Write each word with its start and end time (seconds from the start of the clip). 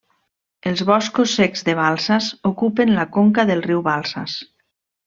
Els 0.69 0.81
boscos 0.91 1.35
secs 1.41 1.63
de 1.69 1.75
Balsas 1.81 2.31
ocupen 2.53 2.95
la 2.99 3.07
conca 3.19 3.49
del 3.53 3.65
riu 3.71 3.89
Balsas. 3.93 4.43